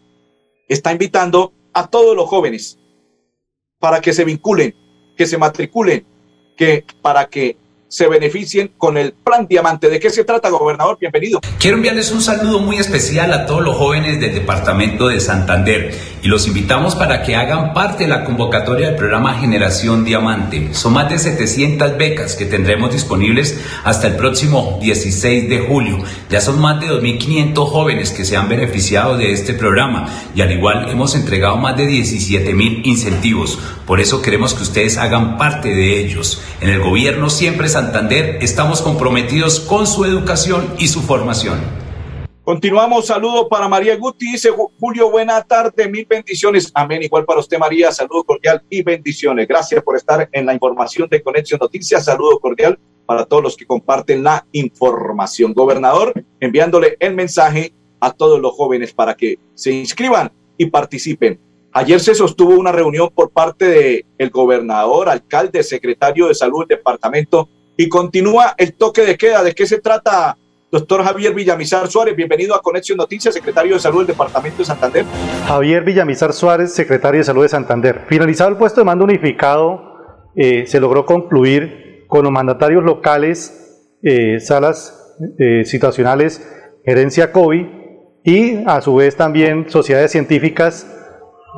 está 0.68 0.90
invitando 0.92 1.52
a 1.72 1.86
todos 1.88 2.16
los 2.16 2.28
jóvenes 2.28 2.78
para 3.78 4.00
que 4.00 4.12
se 4.12 4.24
vinculen, 4.24 4.74
que 5.16 5.26
se 5.26 5.38
matriculen, 5.38 6.06
que 6.56 6.84
para 7.00 7.26
que 7.26 7.56
se 7.92 8.08
beneficien 8.08 8.72
con 8.78 8.96
el 8.96 9.12
Plan 9.12 9.46
Diamante. 9.46 9.90
¿De 9.90 10.00
qué 10.00 10.08
se 10.08 10.24
trata, 10.24 10.48
gobernador? 10.48 10.96
Bienvenido. 10.98 11.42
Quiero 11.58 11.76
enviarles 11.76 12.10
un 12.10 12.22
saludo 12.22 12.58
muy 12.58 12.76
especial 12.76 13.34
a 13.34 13.44
todos 13.44 13.60
los 13.60 13.76
jóvenes 13.76 14.18
del 14.18 14.32
departamento 14.32 15.08
de 15.08 15.20
Santander 15.20 15.94
y 16.22 16.28
los 16.28 16.46
invitamos 16.46 16.94
para 16.94 17.22
que 17.22 17.36
hagan 17.36 17.74
parte 17.74 18.04
de 18.04 18.08
la 18.08 18.24
convocatoria 18.24 18.86
del 18.86 18.96
programa 18.96 19.34
Generación 19.34 20.06
Diamante. 20.06 20.72
Son 20.72 20.94
más 20.94 21.10
de 21.10 21.18
700 21.18 21.98
becas 21.98 22.34
que 22.34 22.46
tendremos 22.46 22.92
disponibles 22.92 23.60
hasta 23.84 24.06
el 24.06 24.16
próximo 24.16 24.78
16 24.80 25.50
de 25.50 25.58
julio. 25.58 25.98
Ya 26.30 26.40
son 26.40 26.62
más 26.62 26.80
de 26.80 26.86
2.500 26.86 27.68
jóvenes 27.68 28.10
que 28.12 28.24
se 28.24 28.38
han 28.38 28.48
beneficiado 28.48 29.18
de 29.18 29.32
este 29.32 29.52
programa 29.52 30.08
y 30.34 30.40
al 30.40 30.50
igual 30.50 30.88
hemos 30.88 31.14
entregado 31.14 31.58
más 31.58 31.76
de 31.76 31.86
17.000 31.86 32.86
incentivos. 32.86 33.58
Por 33.86 34.00
eso 34.00 34.22
queremos 34.22 34.54
que 34.54 34.62
ustedes 34.62 34.96
hagan 34.96 35.36
parte 35.36 35.74
de 35.74 36.00
ellos. 36.00 36.40
En 36.62 36.70
el 36.70 36.80
gobierno 36.80 37.28
siempre 37.28 37.66
Santander 37.82 38.38
estamos 38.40 38.80
comprometidos 38.80 39.58
con 39.58 39.88
su 39.88 40.04
educación 40.04 40.72
y 40.78 40.86
su 40.86 41.00
formación. 41.00 41.58
Continuamos, 42.44 43.06
saludo 43.06 43.48
para 43.48 43.66
María 43.66 43.96
Guti, 43.96 44.30
dice 44.30 44.50
Julio, 44.78 45.10
buena 45.10 45.42
tarde, 45.42 45.88
mil 45.88 46.06
bendiciones. 46.08 46.70
Amén, 46.74 47.02
igual 47.02 47.24
para 47.24 47.40
usted 47.40 47.58
María, 47.58 47.90
saludo 47.90 48.22
cordial 48.22 48.62
y 48.70 48.84
bendiciones. 48.84 49.48
Gracias 49.48 49.82
por 49.82 49.96
estar 49.96 50.28
en 50.30 50.46
la 50.46 50.54
información 50.54 51.08
de 51.10 51.24
Conexión 51.24 51.58
Noticias, 51.60 52.04
saludo 52.04 52.38
cordial 52.38 52.78
para 53.04 53.24
todos 53.24 53.42
los 53.42 53.56
que 53.56 53.66
comparten 53.66 54.22
la 54.22 54.46
información. 54.52 55.52
Gobernador, 55.52 56.12
enviándole 56.38 56.96
el 57.00 57.16
mensaje 57.16 57.74
a 57.98 58.12
todos 58.12 58.40
los 58.40 58.52
jóvenes 58.52 58.92
para 58.92 59.16
que 59.16 59.40
se 59.56 59.72
inscriban 59.72 60.30
y 60.56 60.66
participen. 60.66 61.40
Ayer 61.72 61.98
se 61.98 62.14
sostuvo 62.14 62.54
una 62.54 62.70
reunión 62.70 63.10
por 63.12 63.30
parte 63.30 63.64
del 63.64 64.06
el 64.18 64.30
gobernador, 64.30 65.08
alcalde, 65.08 65.64
secretario 65.64 66.28
de 66.28 66.34
salud 66.36 66.60
del 66.60 66.78
departamento 66.78 67.48
y 67.76 67.88
continúa 67.88 68.54
el 68.58 68.74
toque 68.74 69.02
de 69.02 69.16
queda. 69.16 69.42
¿De 69.42 69.54
qué 69.54 69.66
se 69.66 69.80
trata, 69.80 70.36
Doctor 70.70 71.04
Javier 71.04 71.34
Villamizar 71.34 71.86
Suárez, 71.88 72.16
bienvenido 72.16 72.54
a 72.54 72.62
Conexión 72.62 72.96
Noticias, 72.96 73.34
secretario 73.34 73.74
de 73.74 73.80
Salud 73.80 73.98
del 73.98 74.06
Departamento 74.08 74.58
de 74.58 74.64
Santander. 74.64 75.04
Javier 75.46 75.84
Villamizar 75.84 76.32
Suárez, 76.32 76.72
secretario 76.72 77.18
de 77.18 77.24
Salud 77.24 77.42
de 77.42 77.50
Santander. 77.50 78.06
Finalizado 78.08 78.50
el 78.50 78.56
puesto 78.56 78.80
de 78.80 78.86
mando 78.86 79.04
unificado, 79.04 79.82
eh, 80.34 80.66
se 80.66 80.80
logró 80.80 81.04
concluir 81.04 82.06
con 82.08 82.24
los 82.24 82.32
mandatarios 82.32 82.84
locales, 82.84 83.86
eh, 84.02 84.40
salas 84.40 85.14
eh, 85.38 85.64
situacionales, 85.66 86.42
gerencia 86.84 87.32
COVID 87.32 87.66
y 88.24 88.64
a 88.66 88.80
su 88.80 88.94
vez 88.94 89.16
también 89.16 89.68
sociedades 89.68 90.10
científicas, 90.10 90.86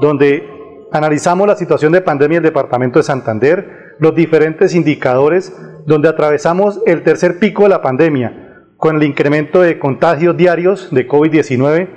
donde 0.00 0.42
analizamos 0.90 1.46
la 1.46 1.56
situación 1.56 1.92
de 1.92 2.00
pandemia 2.00 2.40
del 2.40 2.50
Departamento 2.50 2.98
de 2.98 3.04
Santander, 3.04 3.94
los 4.00 4.14
diferentes 4.14 4.74
indicadores, 4.74 5.52
donde 5.86 6.08
atravesamos 6.08 6.80
el 6.86 7.02
tercer 7.02 7.38
pico 7.38 7.64
de 7.64 7.68
la 7.70 7.82
pandemia 7.82 8.66
con 8.76 8.96
el 8.96 9.02
incremento 9.02 9.60
de 9.60 9.78
contagios 9.78 10.36
diarios 10.36 10.88
de 10.90 11.08
COVID-19 11.08 11.88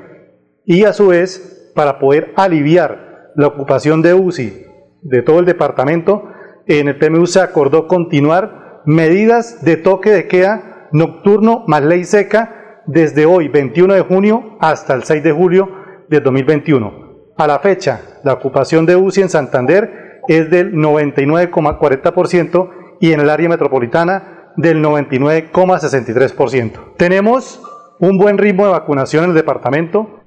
y 0.66 0.84
a 0.84 0.94
su 0.94 1.08
vez 1.08 1.72
para 1.76 2.00
poder 2.00 2.34
aliviar 2.36 3.32
la 3.36 3.48
ocupación 3.48 4.02
de 4.02 4.14
UCI 4.14 4.66
de 5.02 5.22
todo 5.22 5.40
el 5.40 5.46
departamento, 5.46 6.30
en 6.66 6.88
el 6.88 6.98
PMU 6.98 7.28
se 7.28 7.40
acordó 7.40 7.88
continuar 7.88 8.82
medidas 8.86 9.64
de 9.64 9.78
toque 9.78 10.12
de 10.12 10.28
queda 10.28 10.88
nocturno 10.92 11.64
más 11.68 11.84
ley 11.84 12.04
seca 12.04 12.82
desde 12.88 13.26
hoy 13.26 13.48
21 13.48 13.94
de 13.94 14.02
junio 14.02 14.58
hasta 14.60 14.94
el 14.94 15.04
6 15.04 15.24
de 15.24 15.32
julio 15.32 15.70
de 16.10 16.20
2021. 16.20 17.08
A 17.38 17.48
la 17.48 17.60
fecha, 17.60 18.02
la 18.24 18.34
ocupación 18.34 18.86
de 18.86 18.96
UCI 18.96 19.22
en 19.24 19.30
Santander 19.30 20.22
es 20.28 20.50
del 20.50 20.74
99,40% 20.74 22.70
y 23.00 23.14
en 23.14 23.20
el 23.20 23.30
área 23.30 23.50
metropolitana 23.50 24.54
del 24.58 24.84
99,63%. 24.84 26.96
Tenemos 26.98 27.62
un 28.00 28.18
buen 28.18 28.38
ritmo 28.38 28.66
de 28.66 28.72
vacunación 28.72 29.26
en 29.26 29.32
el 29.32 29.36
departamento. 29.36 30.24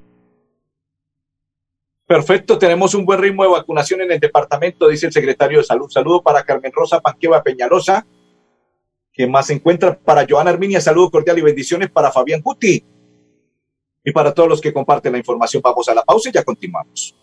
Perfecto, 2.06 2.58
tenemos 2.58 2.94
un 2.94 3.04
buen 3.04 3.20
ritmo 3.20 3.44
de 3.44 3.50
vacunación 3.50 4.00
en 4.00 4.12
el 4.12 4.18
departamento, 4.18 4.88
dice 4.88 5.06
el 5.06 5.12
secretario 5.12 5.58
de 5.58 5.64
Salud. 5.64 5.88
Saludo 5.88 6.22
para 6.22 6.42
Carmen 6.42 6.72
Rosa 6.74 7.00
Panqueva 7.00 7.42
Peñalosa, 7.42 8.04
que 9.12 9.28
más 9.28 9.46
se 9.46 9.54
encuentra 9.54 9.96
para 9.96 10.26
Joana 10.28 10.50
Arminia. 10.50 10.80
Saludo 10.80 11.10
cordial 11.10 11.38
y 11.38 11.42
bendiciones 11.42 11.90
para 11.90 12.10
Fabián 12.10 12.40
Guti. 12.42 12.84
Y 14.04 14.12
para 14.12 14.32
todos 14.32 14.48
los 14.48 14.60
que 14.60 14.72
comparten 14.72 15.12
la 15.12 15.18
información, 15.18 15.62
vamos 15.62 15.88
a 15.88 15.94
la 15.94 16.02
pausa 16.02 16.30
y 16.30 16.32
ya 16.32 16.42
continuamos. 16.42 17.14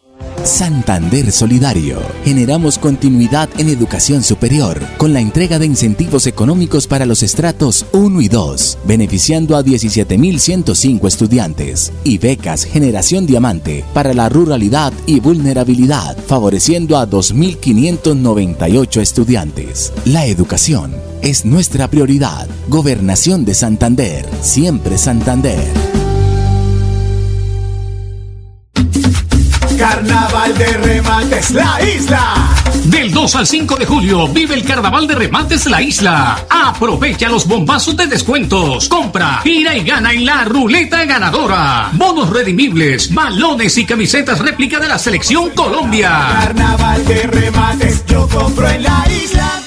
Santander 0.44 1.32
Solidario. 1.32 2.00
Generamos 2.24 2.78
continuidad 2.80 3.50
en 3.58 3.70
educación 3.70 4.24
superior 4.24 4.80
con 4.98 5.14
la 5.14 5.20
entrega 5.20 5.60
de 5.60 5.66
incentivos 5.66 6.26
económicos 6.26 6.88
para 6.88 7.06
los 7.06 7.22
estratos 7.22 7.86
1 7.92 8.22
y 8.22 8.30
2, 8.30 8.80
beneficiando 8.86 9.58
a 9.58 9.64
17.105 9.64 11.08
estudiantes, 11.08 11.92
y 12.04 12.18
becas 12.18 12.64
Generación 12.64 13.26
Diamante 13.26 13.84
para 13.94 14.14
la 14.14 14.30
ruralidad 14.30 14.94
y 15.06 15.20
vulnerabilidad, 15.20 16.18
favoreciendo 16.18 16.98
a 16.98 17.08
2.598 17.08 19.02
estudiantes. 19.02 19.94
La 20.06 20.26
educación 20.26 20.96
es 21.22 21.46
nuestra 21.46 21.90
prioridad. 21.90 22.48
Gobernación 22.70 23.44
de 23.44 23.54
Santander, 23.54 24.26
siempre 24.42 24.98
Santander. 24.98 26.07
Carnaval 29.78 30.58
de 30.58 30.66
Remates 30.66 31.52
La 31.52 31.80
Isla. 31.84 32.34
Del 32.86 33.12
2 33.12 33.36
al 33.36 33.46
5 33.46 33.76
de 33.76 33.86
julio 33.86 34.28
vive 34.28 34.56
el 34.56 34.63
Carnaval 34.63 35.06
de 35.08 35.13
Remates 35.13 35.68
La 35.68 35.82
Isla. 35.82 36.46
Aprovecha 36.50 37.30
los 37.30 37.48
bombazos 37.48 37.96
de 37.96 38.08
descuentos. 38.08 38.90
Compra, 38.90 39.42
gira 39.44 39.76
y 39.76 39.84
gana 39.84 40.13
en 40.13 40.26
la 40.26 40.46
ruleta 40.46 41.06
ganadora. 41.06 41.92
Bonos 41.94 42.30
redimibles, 42.30 43.13
balones 43.13 43.78
y 43.78 43.86
camisetas 43.86 44.40
réplica 44.40 44.80
de 44.80 44.88
la 44.88 44.98
selección 44.98 45.52
Colombia. 45.52 46.28
Carnaval 46.40 47.06
de 47.06 47.24
Remates 47.28 48.04
yo 48.08 48.28
compro 48.28 48.68
en 48.68 48.84
la 48.84 49.06
isla. 49.24 49.66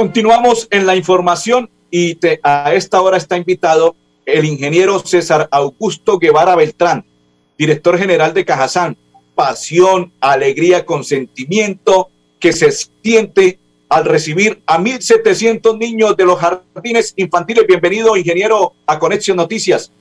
Continuamos 0.00 0.66
en 0.70 0.86
la 0.86 0.96
información 0.96 1.68
y 1.90 2.14
te- 2.14 2.40
a 2.42 2.72
esta 2.72 3.02
hora 3.02 3.18
está 3.18 3.36
invitado 3.36 3.96
el 4.24 4.46
ingeniero 4.46 4.98
César 5.00 5.46
Augusto 5.50 6.18
Guevara 6.18 6.56
Beltrán, 6.56 7.04
director 7.58 7.98
general 7.98 8.32
de 8.32 8.46
Cajazán. 8.46 8.96
Pasión, 9.34 10.10
alegría, 10.18 10.86
consentimiento 10.86 12.08
que 12.38 12.54
se 12.54 12.72
siente 12.72 13.58
al 13.90 14.06
recibir 14.06 14.62
a 14.64 14.78
1.700 14.78 15.76
niños 15.76 16.16
de 16.16 16.24
los 16.24 16.38
jardines 16.38 17.12
infantiles. 17.16 17.66
Bienvenido, 17.66 18.16
ingeniero, 18.16 18.72
a 18.86 18.98
Conexión 18.98 19.36
Noticias. 19.36 19.92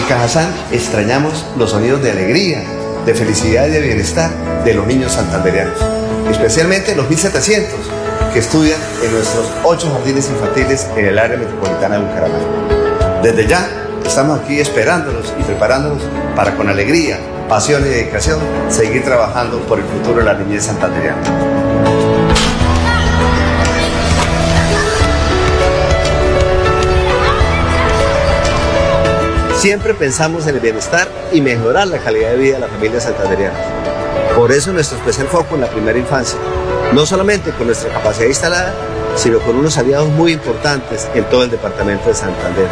En 0.00 0.06
Cajazán 0.06 0.50
extrañamos 0.72 1.44
los 1.58 1.72
sonidos 1.72 2.02
de 2.02 2.10
alegría, 2.10 2.64
de 3.04 3.14
felicidad 3.14 3.66
y 3.66 3.70
de 3.70 3.80
bienestar 3.80 4.30
de 4.64 4.72
los 4.72 4.86
niños 4.86 5.12
santandereanos, 5.12 5.78
especialmente 6.30 6.96
los 6.96 7.06
1700 7.10 7.78
que 8.32 8.38
estudian 8.38 8.80
en 9.04 9.12
nuestros 9.12 9.44
ocho 9.62 9.92
jardines 9.92 10.30
infantiles 10.30 10.86
en 10.96 11.04
el 11.04 11.18
área 11.18 11.36
metropolitana 11.36 11.98
de 11.98 12.04
Bucaramanga. 12.06 13.20
Desde 13.22 13.46
ya 13.46 13.68
estamos 14.02 14.40
aquí 14.40 14.58
esperándolos 14.58 15.34
y 15.38 15.42
preparándolos 15.42 16.02
para 16.34 16.56
con 16.56 16.70
alegría 16.70 17.18
pasión 17.46 17.82
y 17.84 17.90
dedicación, 17.90 18.38
seguir 18.70 19.04
trabajando 19.04 19.60
por 19.66 19.80
el 19.80 19.84
futuro 19.84 20.20
de 20.20 20.24
la 20.24 20.34
niñez 20.34 20.64
santanderiana. 20.64 21.69
Siempre 29.60 29.92
pensamos 29.92 30.46
en 30.46 30.54
el 30.54 30.60
bienestar 30.62 31.06
y 31.32 31.42
mejorar 31.42 31.86
la 31.86 31.98
calidad 31.98 32.30
de 32.30 32.38
vida 32.38 32.54
de 32.54 32.60
las 32.60 32.70
familias 32.70 33.02
santanderianas. 33.02 33.60
Por 34.34 34.50
eso 34.52 34.72
nuestro 34.72 34.96
especial 34.96 35.26
foco 35.26 35.54
en 35.54 35.60
la 35.60 35.66
primera 35.66 35.98
infancia, 35.98 36.38
no 36.94 37.04
solamente 37.04 37.50
con 37.50 37.66
nuestra 37.66 37.92
capacidad 37.92 38.26
instalada, 38.26 38.72
sino 39.16 39.38
con 39.40 39.56
unos 39.56 39.76
aliados 39.76 40.08
muy 40.08 40.32
importantes 40.32 41.06
en 41.14 41.24
todo 41.24 41.42
el 41.42 41.50
departamento 41.50 42.08
de 42.08 42.14
Santander. 42.14 42.68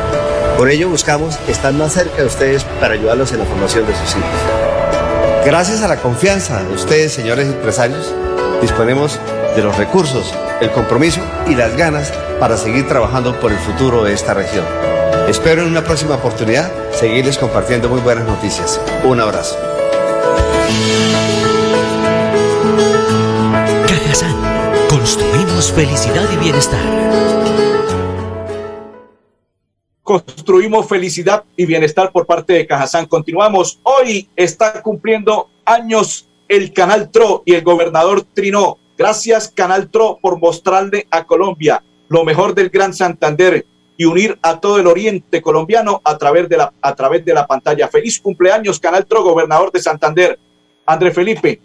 Por 0.57 0.70
ello 0.70 0.88
buscamos 0.88 1.38
estar 1.46 1.74
más 1.74 1.92
cerca 1.92 2.22
de 2.22 2.24
ustedes 2.24 2.64
para 2.81 2.94
ayudarlos 2.94 3.33
en 3.33 3.40
la 3.40 3.44
formación 3.44 3.87
de 3.87 3.92
sus 3.92 4.12
hijos. 4.12 5.44
Gracias 5.44 5.83
a 5.83 5.88
la 5.88 5.96
confianza 5.96 6.62
de 6.62 6.72
ustedes, 6.72 7.12
señores 7.12 7.48
empresarios, 7.48 8.14
disponemos 8.62 9.20
de 9.55 9.62
los 9.62 9.77
recursos, 9.77 10.33
el 10.62 10.70
compromiso 10.70 11.20
y 11.46 11.55
las 11.55 11.77
ganas 11.77 12.14
para 12.40 12.57
seguir 12.57 12.88
trabajando 12.88 13.38
por 13.38 13.53
el 13.53 13.59
futuro 13.59 14.05
de 14.05 14.14
esta 14.14 14.33
región. 14.33 14.64
Espero 15.29 15.61
en 15.61 15.69
una 15.69 15.85
próxima 15.85 16.14
oportunidad 16.14 16.73
seguirles 16.91 17.37
compartiendo 17.37 17.91
muy 17.91 18.01
buenas 18.01 18.27
noticias. 18.27 18.81
Un 19.05 19.21
abrazo. 19.21 19.59
Cajazán, 23.87 24.35
construimos 24.88 25.71
felicidad 25.71 26.25
y 26.33 26.37
bienestar. 26.38 26.81
Construimos 30.03 30.88
felicidad 30.88 31.45
y 31.59 31.67
bienestar 31.67 32.11
por 32.11 32.25
parte 32.25 32.55
de 32.55 32.67
Cajazán. 32.67 33.05
Continuamos. 33.05 33.81
Hoy 33.83 34.31
está 34.35 34.81
cumpliendo 34.81 35.51
años 35.67 36.27
el 36.49 36.73
Canal 36.73 37.11
TRO 37.11 37.43
y 37.45 37.53
el 37.53 37.62
gobernador 37.62 38.23
Trinó. 38.23 38.79
Gracias, 38.97 39.53
Canal 39.55 39.91
TRO, 39.91 40.19
por 40.23 40.41
mostrarle 40.41 41.07
a 41.11 41.27
Colombia 41.27 41.85
lo 42.09 42.25
mejor 42.25 42.55
del 42.55 42.71
Gran 42.71 42.95
Santander 42.95 43.67
y 43.99 44.05
unir 44.05 44.39
a 44.43 44.61
todo 44.61 44.79
el 44.79 44.87
oriente 44.87 45.43
colombiano 45.43 46.01
a 46.05 46.17
través 46.17 46.49
de 46.49 46.57
la, 46.57 46.73
a 46.81 46.95
través 46.95 47.25
de 47.25 47.35
la 47.35 47.47
pantalla. 47.47 47.89
Feliz 47.89 48.21
cumpleaños, 48.21 48.79
Canal 48.79 49.05
TRO, 49.05 49.25
gobernador 49.25 49.73
de 49.73 49.81
Santander. 49.81 50.39
André 50.87 51.11
Felipe, 51.11 51.61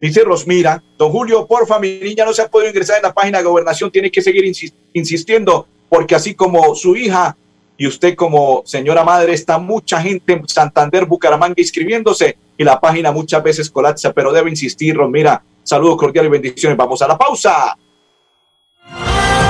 dice 0.00 0.24
Rosmira, 0.24 0.82
don 0.96 1.12
Julio, 1.12 1.46
porfa, 1.46 1.78
mi 1.78 1.98
niña 1.98 2.24
no 2.24 2.32
se 2.32 2.42
ha 2.42 2.48
podido 2.48 2.70
ingresar 2.70 2.96
en 2.96 3.02
la 3.02 3.12
página 3.12 3.38
de 3.38 3.44
gobernación, 3.44 3.92
tiene 3.92 4.10
que 4.10 4.22
seguir 4.22 4.50
insistiendo, 4.94 5.68
porque 5.88 6.14
así 6.14 6.34
como 6.34 6.74
su 6.74 6.96
hija 6.96 7.36
y 7.76 7.86
usted 7.86 8.16
como 8.16 8.62
señora 8.64 9.04
madre, 9.04 9.34
está 9.34 9.58
mucha 9.58 10.00
gente 10.00 10.32
en 10.32 10.48
Santander, 10.48 11.04
Bucaramanga 11.04 11.60
inscribiéndose 11.60 12.38
y 12.56 12.64
la 12.64 12.80
página 12.80 13.12
muchas 13.12 13.42
veces 13.42 13.70
colapsa, 13.70 14.12
pero 14.12 14.32
debe 14.32 14.48
insistir, 14.50 14.96
Rosmira. 14.96 15.44
Saludos 15.62 15.98
cordiales 15.98 16.30
y 16.30 16.32
bendiciones. 16.32 16.78
Vamos 16.78 17.02
a 17.02 17.06
la 17.06 17.18
pausa. 17.18 17.76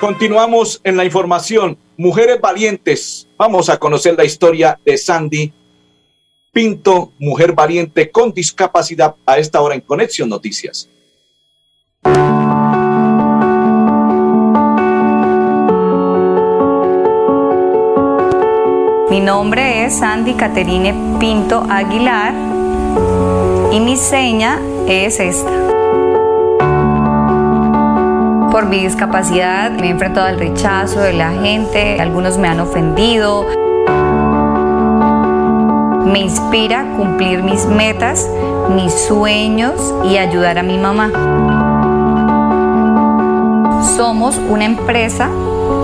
Continuamos 0.00 0.80
en 0.82 0.96
la 0.96 1.04
información. 1.04 1.76
Mujeres 1.98 2.40
valientes. 2.40 3.28
Vamos 3.36 3.68
a 3.68 3.78
conocer 3.78 4.14
la 4.16 4.24
historia 4.24 4.80
de 4.82 4.96
Sandy 4.96 5.52
Pinto, 6.52 7.12
mujer 7.18 7.52
valiente 7.52 8.10
con 8.10 8.32
discapacidad, 8.32 9.14
a 9.26 9.38
esta 9.38 9.60
hora 9.60 9.74
en 9.74 9.82
Conexión 9.82 10.30
Noticias. 10.30 10.88
Mi 19.10 19.20
nombre 19.20 19.84
es 19.84 19.98
Sandy 19.98 20.32
Caterine 20.32 21.18
Pinto 21.20 21.66
Aguilar 21.68 22.32
y 23.70 23.80
mi 23.80 23.96
seña 23.98 24.60
es 24.88 25.20
esta. 25.20 25.69
Por 28.50 28.66
mi 28.66 28.80
discapacidad 28.80 29.70
me 29.70 29.86
he 29.86 29.90
enfrentado 29.90 30.26
al 30.26 30.38
rechazo 30.38 31.00
de 31.00 31.12
la 31.12 31.30
gente, 31.30 32.00
algunos 32.00 32.36
me 32.36 32.48
han 32.48 32.58
ofendido. 32.58 33.46
Me 36.04 36.18
inspira 36.18 36.84
cumplir 36.96 37.44
mis 37.44 37.66
metas, 37.66 38.28
mis 38.74 38.92
sueños 38.92 39.94
y 40.04 40.16
ayudar 40.16 40.58
a 40.58 40.64
mi 40.64 40.78
mamá. 40.78 41.12
Somos 43.96 44.36
una 44.36 44.64
empresa 44.64 45.28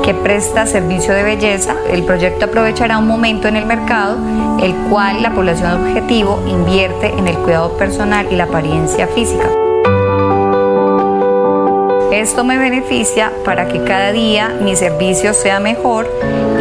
que 0.04 0.12
presta 0.12 0.66
servicio 0.66 1.14
de 1.14 1.22
belleza. 1.22 1.76
El 1.88 2.02
proyecto 2.02 2.46
aprovechará 2.46 2.98
un 2.98 3.06
momento 3.06 3.46
en 3.46 3.54
el 3.54 3.66
mercado, 3.66 4.16
el 4.60 4.74
cual 4.90 5.22
la 5.22 5.32
población 5.32 5.84
objetivo 5.84 6.42
invierte 6.48 7.14
en 7.16 7.28
el 7.28 7.38
cuidado 7.38 7.76
personal 7.76 8.26
y 8.28 8.34
la 8.34 8.44
apariencia 8.44 9.06
física. 9.06 9.48
Esto 12.16 12.44
me 12.44 12.56
beneficia 12.56 13.30
para 13.44 13.68
que 13.68 13.84
cada 13.84 14.10
día 14.10 14.48
mi 14.48 14.74
servicio 14.74 15.34
sea 15.34 15.60
mejor 15.60 16.08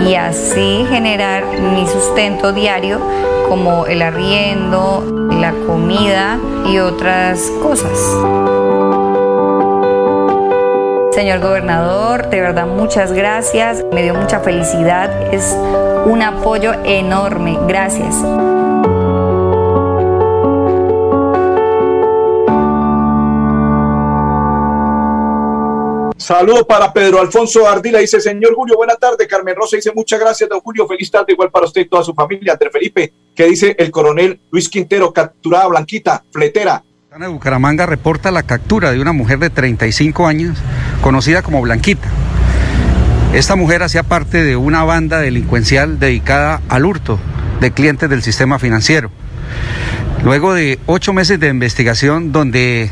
y 0.05 0.15
así 0.15 0.85
generar 0.89 1.45
mi 1.45 1.87
sustento 1.87 2.51
diario 2.51 2.99
como 3.47 3.85
el 3.85 4.01
arriendo, 4.01 5.29
la 5.31 5.53
comida 5.65 6.37
y 6.69 6.79
otras 6.79 7.39
cosas. 7.63 7.97
Señor 11.13 11.39
gobernador, 11.39 12.29
de 12.29 12.41
verdad 12.41 12.67
muchas 12.67 13.13
gracias, 13.13 13.85
me 13.93 14.03
dio 14.03 14.13
mucha 14.13 14.41
felicidad, 14.41 15.33
es 15.33 15.57
un 16.05 16.21
apoyo 16.21 16.73
enorme, 16.83 17.57
gracias. 17.65 18.13
Saludo 26.25 26.65
para 26.65 26.91
Pedro 26.91 27.21
Alfonso 27.21 27.69
Ardila, 27.69 27.99
dice, 27.99 28.19
señor 28.19 28.55
Julio, 28.55 28.77
buena 28.77 28.95
tarde. 28.95 29.27
Carmen 29.27 29.55
Rosa 29.55 29.75
dice, 29.75 29.91
muchas 29.93 30.19
gracias, 30.19 30.49
don 30.49 30.59
Julio, 30.59 30.87
feliz 30.87 31.11
tarde, 31.11 31.33
igual 31.33 31.51
para 31.51 31.67
usted 31.67 31.81
y 31.81 31.85
toda 31.85 32.01
su 32.01 32.15
familia. 32.15 32.53
André 32.53 32.71
Felipe, 32.71 33.13
que 33.35 33.45
dice 33.45 33.75
el 33.77 33.91
coronel 33.91 34.39
Luis 34.49 34.67
Quintero, 34.67 35.13
capturada 35.13 35.67
Blanquita, 35.67 36.23
fletera. 36.31 36.83
de 37.15 37.27
Bucaramanga 37.27 37.85
reporta 37.85 38.31
la 38.31 38.41
captura 38.41 38.91
de 38.91 38.99
una 38.99 39.11
mujer 39.11 39.37
de 39.37 39.51
35 39.51 40.25
años, 40.25 40.57
conocida 41.03 41.43
como 41.43 41.61
Blanquita. 41.61 42.07
Esta 43.35 43.55
mujer 43.55 43.83
hacía 43.83 44.01
parte 44.01 44.43
de 44.43 44.55
una 44.55 44.83
banda 44.83 45.19
delincuencial 45.19 45.99
dedicada 45.99 46.59
al 46.69 46.85
hurto 46.85 47.19
de 47.61 47.69
clientes 47.69 48.09
del 48.09 48.23
sistema 48.23 48.57
financiero. 48.57 49.11
Luego 50.23 50.55
de 50.55 50.79
ocho 50.87 51.13
meses 51.13 51.39
de 51.39 51.49
investigación 51.49 52.31
donde 52.31 52.91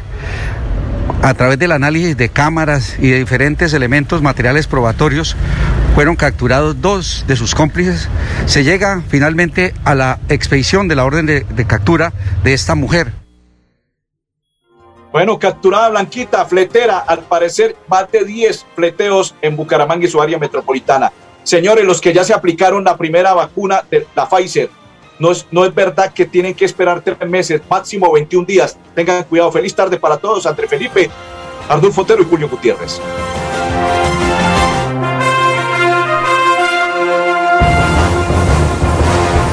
a 1.23 1.33
través 1.35 1.57
del 1.57 1.71
análisis 1.71 2.17
de 2.17 2.27
cámaras 2.27 2.97
y 2.99 3.09
de 3.09 3.19
diferentes 3.19 3.73
elementos 3.73 4.21
materiales 4.21 4.67
probatorios, 4.67 5.37
fueron 5.95 6.17
capturados 6.17 6.81
dos 6.81 7.23
de 7.27 7.37
sus 7.37 7.55
cómplices. 7.55 8.09
Se 8.45 8.65
llega 8.65 9.01
finalmente 9.07 9.73
a 9.85 9.95
la 9.95 10.19
expedición 10.27 10.89
de 10.89 10.95
la 10.97 11.05
orden 11.05 11.25
de, 11.25 11.65
captura 11.65 12.11
de 12.43 12.53
esta 12.53 12.75
mujer. 12.75 13.13
Bueno, 15.13 15.39
capturada 15.39 15.89
Blanquita, 15.89 16.43
fletera, 16.45 16.97
al 16.97 17.19
parecer 17.19 17.77
de 18.11 18.25
10 18.25 18.65
fleteos 18.75 19.33
en 19.41 19.55
Bucaramanga 19.55 20.05
y 20.05 20.09
su 20.09 20.21
área 20.21 20.37
metropolitana. 20.37 21.13
Señores, 21.43 21.85
los 21.85 22.01
que 22.01 22.13
ya 22.13 22.25
se 22.25 22.33
aplicaron 22.33 22.83
la 22.83 22.97
primera 22.97 23.33
vacuna 23.33 23.83
de 23.89 24.05
la 24.13 24.27
Pfizer, 24.27 24.69
no 25.19 25.31
es, 25.31 25.45
no 25.51 25.65
es 25.65 25.73
verdad 25.73 26.11
que 26.13 26.25
tienen 26.25 26.53
que 26.53 26.65
esperar 26.65 27.01
tres 27.01 27.17
meses, 27.29 27.61
máximo 27.69 28.11
21 28.11 28.45
días. 28.45 28.77
Tengan 28.95 29.23
cuidado. 29.23 29.51
Feliz 29.51 29.75
tarde 29.75 29.97
para 29.97 30.17
todos. 30.17 30.45
André 30.45 30.67
Felipe, 30.67 31.09
Ardulfo 31.69 32.01
Otero 32.01 32.21
y 32.21 32.25
Julio 32.25 32.49
Gutiérrez. 32.49 32.99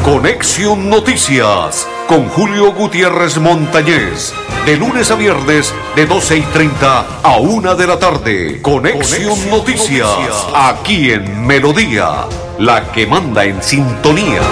Conexión 0.04 0.90
Noticias 0.90 1.86
con 2.08 2.28
Julio 2.30 2.72
Gutiérrez 2.72 3.38
Montañez. 3.38 4.34
De 4.66 4.76
lunes 4.76 5.10
a 5.10 5.14
viernes, 5.14 5.72
de 5.94 6.06
12 6.06 6.38
y 6.38 6.42
30 6.42 7.20
a 7.22 7.36
1 7.36 7.76
de 7.76 7.86
la 7.86 7.98
tarde. 7.98 8.60
Conexión, 8.60 9.38
Noticias, 9.48 10.48
aquí 10.52 11.12
en 11.12 11.46
Melodía, 11.46 12.26
la 12.58 12.90
que 12.90 13.06
manda 13.06 13.44
en 13.44 13.62
sintonía. 13.62 14.42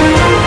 Thank 0.00 0.34
you. 0.34 0.39